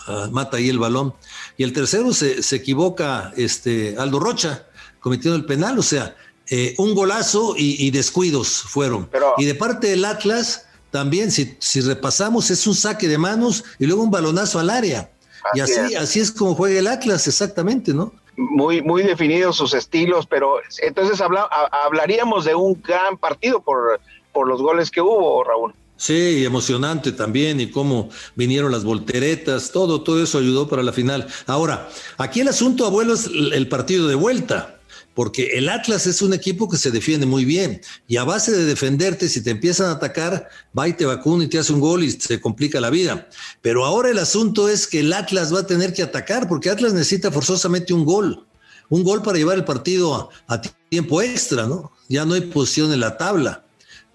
ah, 0.07 0.27
mata 0.33 0.57
ahí 0.57 0.67
el 0.67 0.79
balón. 0.79 1.13
Y 1.55 1.63
el 1.63 1.71
tercero 1.71 2.13
se, 2.13 2.41
equivoca 2.57 3.31
este, 3.37 3.95
Aldo 3.97 4.19
Rocha, 4.19 4.65
cometiendo 4.99 5.37
el 5.37 5.45
penal, 5.45 5.79
o 5.79 5.83
sea, 5.83 6.13
eh, 6.49 6.75
un 6.77 6.93
golazo 6.93 7.55
y, 7.57 7.89
descuidos 7.91 8.49
fueron. 8.49 9.09
y 9.37 9.45
de 9.45 9.55
parte 9.55 9.87
del 9.87 10.05
Atlas, 10.05 10.67
también, 10.91 11.31
si, 11.31 11.57
si 11.59 11.81
repasamos, 11.81 12.51
es 12.51 12.65
un 12.67 12.75
saque 12.75 13.07
de 13.07 13.17
manos 13.17 13.63
y 13.79 13.85
luego 13.85 14.03
un 14.03 14.11
balonazo 14.11 14.59
al 14.59 14.69
área. 14.69 15.09
y 15.53 15.59
así, 15.59 15.95
así 15.95 16.19
es 16.19 16.31
como 16.31 16.55
juega 16.55 16.79
el 16.79 16.87
Atlas, 16.87 17.27
exactamente, 17.27 17.93
¿no? 17.93 18.13
muy, 18.37 18.81
muy 18.81 19.03
definidos 19.03 19.57
sus 19.57 19.73
estilos, 19.73 20.25
pero 20.27 20.57
entonces 20.81 21.21
hablaríamos 21.21 22.45
de 22.45 22.55
un 22.55 22.81
gran 22.81 23.17
partido 23.17 23.61
por, 23.61 23.99
por 24.33 24.47
los 24.47 24.61
goles 24.61 24.91
que 24.91 25.01
hubo, 25.01 25.43
Raúl. 25.43 25.73
Sí, 25.97 26.43
emocionante 26.43 27.13
también 27.13 27.61
y 27.61 27.71
cómo 27.71 28.09
vinieron 28.35 28.71
las 28.71 28.83
volteretas, 28.83 29.71
todo, 29.71 30.01
todo 30.01 30.21
eso 30.21 30.39
ayudó 30.39 30.67
para 30.67 30.83
la 30.83 30.91
final. 30.91 31.27
Ahora, 31.47 31.87
aquí 32.17 32.41
el 32.41 32.49
asunto, 32.49 32.85
abuelo, 32.85 33.13
es 33.13 33.27
el 33.27 33.69
partido 33.69 34.07
de 34.07 34.15
vuelta 34.15 34.74
porque 35.15 35.57
el 35.57 35.69
Atlas 35.69 36.05
es 36.05 36.21
un 36.21 36.33
equipo 36.33 36.69
que 36.69 36.77
se 36.77 36.91
defiende 36.91 37.25
muy 37.25 37.45
bien 37.45 37.81
y 38.07 38.17
a 38.17 38.25
base 38.25 38.51
de 38.51 38.65
defenderte, 38.65 39.29
si 39.29 39.41
te 39.41 39.49
empiezan 39.49 39.87
a 39.87 39.93
atacar, 39.93 40.49
va 40.77 40.87
y 40.87 40.93
te 40.93 41.05
vacuna 41.05 41.45
y 41.45 41.47
te 41.47 41.57
hace 41.57 41.73
un 41.73 41.79
gol 41.79 42.03
y 42.03 42.11
se 42.11 42.39
complica 42.39 42.81
la 42.81 42.89
vida. 42.89 43.27
Pero 43.61 43.85
ahora 43.85 44.11
el 44.11 44.19
asunto 44.19 44.69
es 44.69 44.85
que 44.85 44.99
el 44.99 45.13
Atlas 45.13 45.53
va 45.53 45.61
a 45.61 45.67
tener 45.67 45.93
que 45.93 46.03
atacar 46.03 46.47
porque 46.47 46.69
Atlas 46.69 46.93
necesita 46.93 47.31
forzosamente 47.31 47.93
un 47.93 48.03
gol, 48.05 48.45
un 48.89 49.03
gol 49.03 49.23
para 49.23 49.37
llevar 49.37 49.57
el 49.57 49.63
partido 49.63 50.29
a, 50.47 50.61
tiempo 50.89 51.21
extra, 51.21 51.65
¿no? 51.65 51.91
Ya 52.07 52.25
no 52.25 52.35
hay 52.35 52.41
posición 52.41 52.93
en 52.93 52.99
la 52.99 53.17
tabla. 53.17 53.64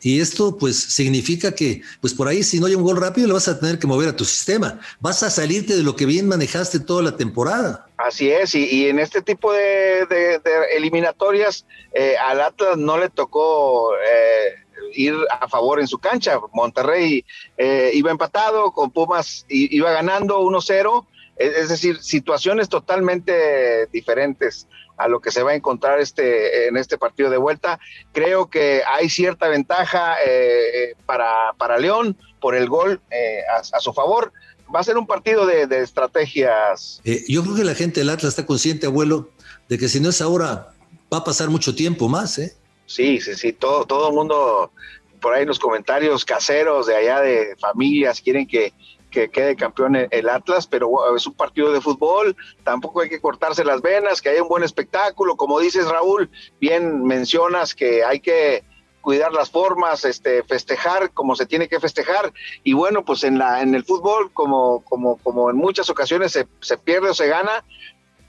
Y 0.03 0.21
esto 0.21 0.57
pues 0.57 0.77
significa 0.77 1.55
que 1.55 1.83
pues 2.01 2.15
por 2.15 2.29
ahí 2.29 2.43
si 2.43 2.61
no 2.61 2.67
hay 2.67 2.75
un 2.75 2.83
gol 2.83 3.01
rápido 3.01 3.27
le 3.27 3.35
vas 3.35 3.49
a 3.49 3.59
tener 3.59 3.79
que 3.79 3.87
mover 3.87 4.09
a 4.09 4.17
tu 4.17 4.25
sistema. 4.25 4.81
Vas 5.01 5.23
a 5.23 5.31
salirte 5.31 5.77
de 5.77 5.83
lo 5.83 5.97
que 5.97 6.07
bien 6.07 6.29
manejaste 6.29 6.81
toda 6.81 7.03
la 7.03 7.17
temporada. 7.17 7.87
Así 7.97 8.31
es, 8.31 8.55
y, 8.55 8.89
en 8.89 8.99
este 8.99 9.21
tipo 9.21 9.53
de, 9.53 10.41
eliminatorias 10.75 11.67
eh, 11.93 12.17
al 12.17 12.41
Atlas 12.41 12.79
no 12.79 12.97
le 12.97 13.11
tocó 13.11 13.95
eh, 13.95 14.55
ir 14.95 15.15
a 15.31 15.49
favor 15.49 15.81
en 15.81 15.87
su 15.87 15.99
cancha. 15.99 16.41
Monterrey 16.53 17.25
eh, 17.59 17.91
iba 17.93 18.11
empatado, 18.11 18.73
con 18.73 18.91
Pumas 18.91 19.45
iba 19.49 19.91
ganando 19.93 20.41
1-0, 20.41 21.07
es 21.41 21.71
decir, 21.71 22.03
situaciones 22.03 22.69
totalmente 22.69 23.87
diferentes 23.87 24.69
a 24.99 25.09
lo 25.09 25.21
que 25.21 25.31
se 25.31 25.43
va 25.43 25.53
a 25.53 25.55
encontrar 25.55 25.99
este, 25.99 26.69
en 26.69 26.77
este 26.77 26.99
partido 26.99 27.31
de 27.31 27.39
vuelta. 27.39 27.81
Creo 28.13 28.51
que 28.51 28.83
hay 28.87 29.09
cierta 29.09 29.49
ventaja 29.49 30.17
eh, 30.25 30.95
para, 31.07 31.55
para, 31.57 31.79
León 31.79 32.19
por 32.41 32.55
el 32.55 32.69
gol 32.69 33.01
eh, 33.11 33.41
a, 33.51 33.81
su 33.81 33.95
favor. 33.95 34.35
Va 34.73 34.81
a 34.81 34.85
ser 34.85 34.99
un 34.99 35.07
partido 35.07 35.47
de, 35.47 35.65
estrategias. 35.81 37.01
Eh, 37.05 37.25
yo 37.27 37.43
creo 37.43 37.57
que 37.57 37.65
la 37.65 37.75
gente 37.75 38.01
del 38.01 38.11
Atlas 38.11 38.33
está 38.33 38.45
consciente, 38.45 38.87
abuelo, 38.87 39.31
de 39.71 39.79
que 39.79 39.89
si 39.89 39.99
no 39.99 40.11
es 40.11 40.21
ahora, 40.21 40.75
va 41.13 41.19
a 41.19 41.25
pasar 41.25 41.49
mucho 41.49 41.75
tiempo 41.75 42.07
más, 42.07 42.39
¿eh? 42.39 42.55
Sí, 42.85 43.19
sí, 43.21 43.35
sí, 43.35 43.55
todo, 43.55 43.87
todo 43.87 44.09
el 44.09 44.15
mundo 44.15 44.73
por 45.21 45.35
ahí 45.35 45.43
en 45.43 45.49
los 45.49 45.59
comentarios 45.59 46.25
caseros 46.25 46.87
de 46.87 46.97
allá 46.97 47.21
de 47.21 47.57
familias 47.59 48.21
quieren 48.21 48.47
que 48.47 48.73
que 49.11 49.29
quede 49.29 49.57
campeón 49.57 49.97
el 50.11 50.29
Atlas, 50.29 50.67
pero 50.67 51.15
es 51.15 51.27
un 51.27 51.35
partido 51.35 51.73
de 51.73 51.81
fútbol, 51.81 52.37
tampoco 52.65 53.01
hay 53.01 53.09
que 53.09 53.21
cortarse 53.21 53.65
las 53.65 53.83
venas, 53.83 54.21
que 54.21 54.31
haya 54.31 54.43
un 54.43 54.49
buen 54.49 54.63
espectáculo, 54.63 55.37
como 55.37 55.61
dices 55.61 55.89
Raúl, 55.89 56.31
bien 56.61 57.05
mencionas 57.05 57.75
que 57.75 58.05
hay 58.05 58.21
que 58.21 58.65
cuidar 59.01 59.33
las 59.33 59.51
formas, 59.51 60.05
este, 60.05 60.43
festejar 60.43 61.11
como 61.13 61.35
se 61.35 61.47
tiene 61.47 61.69
que 61.69 61.81
festejar. 61.81 62.33
Y 62.63 62.75
bueno, 62.75 63.05
pues 63.05 63.25
en 63.25 63.39
la 63.39 63.63
en 63.63 63.75
el 63.75 63.85
fútbol 63.85 64.31
como 64.33 64.83
como 64.83 65.17
como 65.19 65.51
en 65.51 65.57
muchas 65.57 65.91
ocasiones 65.91 66.33
se, 66.33 66.47
se 66.61 66.79
pierde 66.79 67.11
o 67.11 67.15
se 67.15 67.27
gana, 67.27 67.65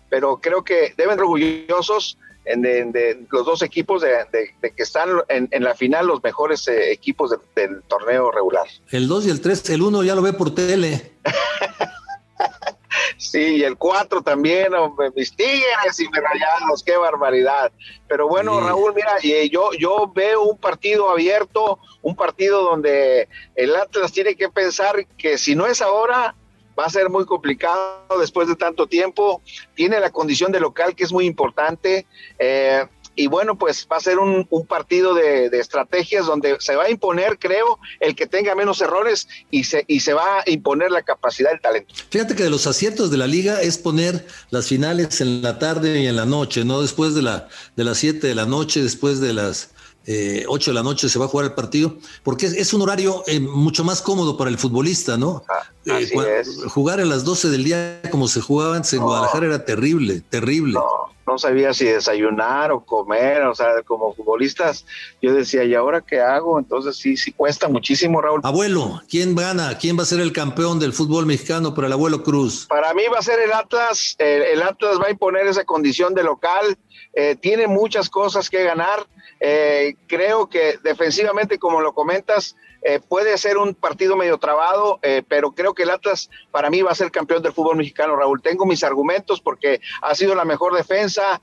pero 0.09 0.37
creo 0.37 0.63
que 0.63 0.93
deben 0.97 1.19
orgullosos 1.19 2.17
de, 2.45 3.25
los 3.29 3.45
dos 3.45 3.61
equipos 3.61 4.01
de, 4.01 4.53
que 4.61 4.83
están 4.83 5.09
en, 5.27 5.63
la 5.63 5.75
final 5.75 6.07
los 6.07 6.23
mejores 6.23 6.67
eh, 6.67 6.91
equipos 6.91 7.35
del 7.55 7.81
torneo 7.83 8.31
regular. 8.31 8.67
El 8.89 9.07
2 9.07 9.27
y 9.27 9.29
el 9.29 9.41
3, 9.41 9.69
el 9.71 9.81
1 9.81 10.03
ya 10.03 10.15
lo 10.15 10.21
ve 10.21 10.33
por 10.33 10.53
tele. 10.53 11.13
sí, 13.17 13.57
y 13.57 13.63
el 13.63 13.77
4 13.77 14.21
también, 14.21 14.71
mis 15.15 15.35
tigres 15.35 15.99
y 15.99 16.09
me 16.09 16.19
rayados, 16.19 16.83
qué 16.83 16.97
barbaridad. 16.97 17.71
Pero 18.07 18.27
bueno, 18.27 18.59
Raúl, 18.59 18.93
mira, 18.95 19.17
yo, 19.49 19.71
yo 19.77 20.11
veo 20.13 20.43
un 20.43 20.57
partido 20.57 21.09
abierto, 21.09 21.79
un 22.01 22.15
partido 22.15 22.63
donde 22.63 23.29
el 23.55 23.75
Atlas 23.75 24.11
tiene 24.11 24.35
que 24.35 24.49
pensar 24.49 25.05
que 25.17 25.37
si 25.37 25.55
no 25.55 25.67
es 25.67 25.81
ahora, 25.81 26.35
va 26.81 26.87
a 26.87 26.89
ser 26.89 27.09
muy 27.09 27.25
complicado 27.25 28.19
después 28.19 28.47
de 28.47 28.55
tanto 28.55 28.87
tiempo. 28.87 29.41
Tiene 29.75 29.99
la 29.99 30.09
condición 30.09 30.51
de 30.51 30.59
local 30.59 30.95
que 30.95 31.03
es 31.03 31.13
muy 31.13 31.25
importante. 31.25 32.07
Eh, 32.39 32.83
y 33.15 33.27
bueno, 33.27 33.57
pues 33.57 33.87
va 33.91 33.97
a 33.97 33.99
ser 33.99 34.19
un, 34.19 34.47
partido 34.67 35.13
de, 35.13 35.47
estrategias 35.59 36.25
donde 36.25 36.57
se 36.59 36.75
va 36.75 36.85
a 36.85 36.89
imponer, 36.89 37.37
creo, 37.37 37.77
el 37.99 38.15
que 38.15 38.25
tenga 38.25 38.55
menos 38.55 38.81
errores 38.81 39.27
y 39.51 39.65
se, 39.65 39.83
y 39.87 39.99
se 39.99 40.13
va 40.13 40.39
a 40.39 40.49
imponer 40.49 40.91
la 40.91 41.01
capacidad 41.01 41.51
del 41.51 41.59
talento. 41.59 41.93
Fíjate 42.09 42.35
que 42.35 42.43
de 42.43 42.49
los 42.49 42.67
aciertos 42.67 43.11
de 43.11 43.17
la 43.17 43.27
liga 43.27 43.61
es 43.61 43.77
poner 43.77 44.25
las 44.49 44.67
finales 44.67 45.19
en 45.19 45.41
la 45.41 45.59
tarde 45.59 45.99
y 45.99 46.07
en 46.07 46.15
la 46.15 46.25
noche, 46.25 46.63
no 46.63 46.81
después 46.81 47.13
de, 47.13 47.21
la, 47.21 47.49
de 47.75 47.83
las 47.83 47.97
7 47.97 48.25
de 48.25 48.35
la 48.35 48.45
noche, 48.45 48.81
después 48.81 49.19
de 49.19 49.33
las 49.33 49.71
eh, 50.07 50.45
8 50.47 50.71
de 50.71 50.75
la 50.75 50.83
noche 50.83 51.09
se 51.09 51.19
va 51.19 51.25
a 51.25 51.27
jugar 51.27 51.45
el 51.45 51.53
partido, 51.53 51.95
porque 52.23 52.47
es, 52.47 52.73
un 52.73 52.81
horario 52.81 53.23
eh, 53.27 53.39
mucho 53.39 53.83
más 53.83 54.01
cómodo 54.01 54.35
para 54.35 54.49
el 54.49 54.57
futbolista, 54.57 55.15
¿no? 55.15 55.43
Ah, 55.47 55.99
eh, 55.99 56.43
jugar 56.69 56.99
a 56.99 57.05
las 57.05 57.23
12 57.23 57.49
del 57.49 57.63
día 57.63 58.01
como 58.09 58.27
se 58.27 58.41
jugaba 58.41 58.75
antes 58.75 58.93
en 58.93 59.01
Guadalajara 59.01 59.45
era 59.45 59.65
terrible, 59.65 60.21
terrible. 60.21 60.79
No, 61.27 61.37
sabía 61.37 61.73
si 61.73 61.85
desayunar 61.85 62.73
o 62.73 62.83
comer, 62.83 63.43
o 63.43 63.55
sea, 63.55 63.83
como 63.85 64.13
futbolistas, 64.13 64.85
yo 65.21 65.33
decía, 65.33 65.63
¿y 65.63 65.73
ahora 65.75 66.01
qué 66.01 66.19
hago? 66.19 66.59
Entonces 66.59 66.97
sí, 66.97 67.15
sí 67.15 67.31
cuesta 67.31 67.69
muchísimo, 67.69 68.21
Raúl. 68.21 68.41
Abuelo, 68.43 69.01
¿quién 69.07 69.33
gana? 69.33 69.77
¿Quién 69.77 69.97
va 69.97 70.03
a 70.03 70.05
ser 70.05 70.19
el 70.19 70.33
campeón 70.33 70.79
del 70.79 70.91
fútbol 70.91 71.25
mexicano 71.25 71.73
para 71.73 71.87
el 71.87 71.93
abuelo 71.93 72.21
Cruz? 72.21 72.65
Para 72.67 72.93
mí 72.93 73.03
va 73.13 73.19
a 73.19 73.21
ser 73.21 73.39
el 73.39 73.53
Atlas, 73.53 74.15
el 74.17 74.61
Atlas 74.61 74.99
va 74.99 75.07
a 75.07 75.11
imponer 75.11 75.47
esa 75.47 75.63
condición 75.63 76.13
de 76.13 76.23
local, 76.23 76.77
eh, 77.13 77.35
tiene 77.35 77.67
muchas 77.67 78.09
cosas 78.09 78.49
que 78.49 78.63
ganar 78.63 79.05
eh, 79.43 79.95
creo 80.05 80.47
que 80.47 80.77
defensivamente, 80.83 81.57
como 81.57 81.81
lo 81.81 81.93
comentas, 81.93 82.55
eh, 82.83 82.99
puede 82.99 83.35
ser 83.39 83.57
un 83.57 83.73
partido 83.73 84.15
medio 84.15 84.37
trabado, 84.37 84.99
eh, 85.01 85.23
pero 85.27 85.51
creo 85.53 85.73
que 85.73 85.81
el 85.81 85.89
Atlas 85.89 86.29
para 86.51 86.69
mí 86.69 86.83
va 86.83 86.91
a 86.91 86.95
ser 86.95 87.09
campeón 87.09 87.41
del 87.41 87.51
fútbol 87.51 87.75
mexicano, 87.75 88.15
Raúl. 88.15 88.39
Tengo 88.43 88.67
mis 88.67 88.83
argumentos 88.83 89.41
porque 89.41 89.81
ha 90.03 90.13
sido 90.13 90.35
la 90.35 90.45
mejor 90.45 90.75
defensa 90.75 91.41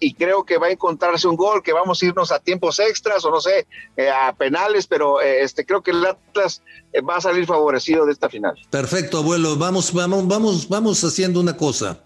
y 0.00 0.14
creo 0.14 0.44
que 0.44 0.56
va 0.56 0.68
a 0.68 0.70
encontrarse 0.70 1.26
un 1.26 1.36
gol, 1.36 1.62
que 1.62 1.72
vamos 1.72 2.00
a 2.00 2.06
irnos 2.06 2.30
a 2.30 2.38
tiempos 2.38 2.78
extras 2.78 3.24
o 3.24 3.30
no 3.30 3.40
sé, 3.40 3.66
a 4.14 4.32
penales, 4.32 4.86
pero 4.86 5.20
este 5.20 5.66
creo 5.66 5.82
que 5.82 5.90
el 5.90 6.06
Atlas 6.06 6.62
va 7.08 7.16
a 7.16 7.20
salir 7.20 7.44
favorecido 7.44 8.06
de 8.06 8.12
esta 8.12 8.28
final. 8.28 8.54
Perfecto, 8.70 9.18
abuelo. 9.18 9.56
Vamos, 9.56 9.92
vamos, 9.92 10.28
vamos, 10.28 10.68
vamos 10.68 11.02
haciendo 11.02 11.40
una 11.40 11.56
cosa. 11.56 12.04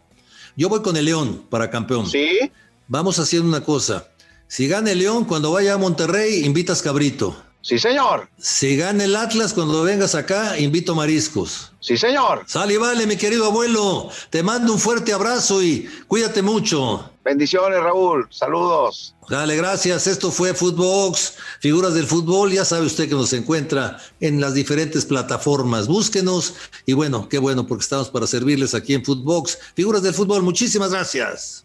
Yo 0.56 0.70
voy 0.70 0.80
con 0.80 0.96
el 0.96 1.04
León 1.04 1.46
para 1.50 1.68
campeón. 1.68 2.06
Sí. 2.06 2.50
Vamos 2.89 3.19
haciendo 3.19 3.49
una 3.49 3.65
cosa. 3.65 4.09
Si 4.49 4.69
gana 4.69 4.91
el 4.91 4.99
León, 4.99 5.25
cuando 5.25 5.53
vaya 5.53 5.75
a 5.75 5.79
Monterrey, 5.79 6.45
invitas 6.45 6.83
cabrito. 6.83 7.37
Sí, 7.62 7.79
señor. 7.79 8.29
Si 8.39 8.77
gana 8.77 9.05
el 9.05 9.15
Atlas, 9.15 9.55
cuando 9.55 9.85
vengas 9.85 10.17
acá, 10.17 10.59
invito 10.59 10.97
mariscos. 10.97 11.73
Sí, 11.79 11.97
señor. 11.97 12.43
Sale 12.47 12.75
y 12.75 12.77
vale, 12.77 13.07
mi 13.07 13.17
querido 13.17 13.47
abuelo. 13.47 14.11
Te 14.31 14.43
mando 14.43 14.73
un 14.73 14.81
fuerte 14.81 15.12
abrazo 15.12 15.62
y 15.62 15.89
cuídate 16.09 16.43
mucho. 16.43 17.09
Bendiciones, 17.25 17.81
Raúl. 17.81 18.27
Saludos. 18.31 19.15
Dale, 19.29 19.57
gracias. 19.57 20.09
Esto 20.09 20.33
fue 20.33 20.55
Footbox, 20.55 21.35
figuras 21.61 21.95
del 21.95 22.07
fútbol. 22.07 22.51
Ya 22.51 22.65
sabe 22.65 22.85
usted 22.85 23.09
que 23.09 23.15
nos 23.15 23.33
encuentra 23.33 23.99
en 24.19 24.41
las 24.41 24.55
diferentes 24.55 25.05
plataformas. 25.05 25.87
Búsquenos. 25.87 26.55
Y 26.85 26.95
bueno, 26.95 27.29
qué 27.29 27.39
bueno, 27.39 27.69
porque 27.69 27.85
estamos 27.85 28.11
para 28.11 28.27
servirles 28.27 28.75
aquí 28.75 28.93
en 28.93 29.05
Footbox. 29.05 29.59
Figuras 29.77 30.03
del 30.03 30.15
fútbol, 30.15 30.43
muchísimas 30.43 30.91
gracias. 30.91 31.65